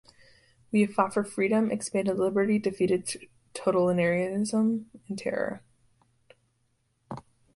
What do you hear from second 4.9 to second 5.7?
and terror.